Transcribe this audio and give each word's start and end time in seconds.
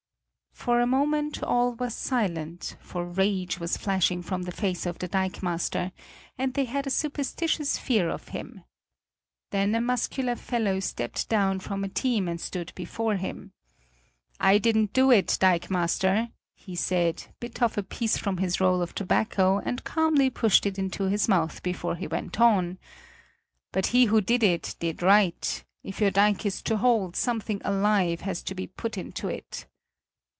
For 0.53 0.79
a 0.79 0.85
moment 0.85 1.41
all 1.41 1.73
was 1.73 1.95
silent, 1.95 2.75
for 2.81 3.03
rage 3.03 3.57
was 3.59 3.77
flashing 3.77 4.21
from 4.21 4.43
the 4.43 4.51
face 4.51 4.85
of 4.85 4.99
the 4.99 5.07
dikemaster, 5.07 5.91
and 6.37 6.53
they 6.53 6.65
had 6.65 6.85
a 6.85 6.91
superstitious 6.91 7.79
fear 7.79 8.09
of 8.11 8.27
him. 8.27 8.63
Then 9.49 9.73
a 9.73 9.81
muscular 9.81 10.35
fellow 10.35 10.79
stepped 10.79 11.27
down 11.29 11.61
from 11.61 11.83
a 11.83 11.89
team 11.89 12.27
and 12.27 12.39
stood 12.39 12.73
before 12.75 13.15
him. 13.15 13.53
"I 14.39 14.59
didn't 14.59 14.93
do 14.93 15.09
it, 15.09 15.35
dikemaster," 15.41 16.29
he 16.53 16.75
said, 16.75 17.23
bit 17.39 17.59
off 17.63 17.75
a 17.75 17.81
piece 17.81 18.17
from 18.17 18.37
his 18.37 18.61
roll 18.61 18.83
of 18.83 18.93
tobacco, 18.93 19.57
and 19.65 19.83
calmly 19.83 20.29
pushed 20.29 20.67
it 20.67 20.77
into 20.77 21.05
his 21.05 21.27
mouth 21.27 21.63
before 21.63 21.95
he 21.95 22.05
went 22.05 22.39
on, 22.39 22.77
"but 23.73 23.87
he 23.87 24.05
who 24.05 24.21
did 24.21 24.43
it, 24.43 24.75
did 24.79 25.01
right; 25.01 25.63
if 25.83 25.99
your 25.99 26.11
dike 26.11 26.45
is 26.45 26.61
to 26.61 26.77
hold, 26.77 27.15
something 27.15 27.63
alive 27.65 28.21
has 28.21 28.43
to 28.43 28.53
be 28.53 28.67
put 28.67 28.95
into 28.95 29.27
it!" 29.27 29.65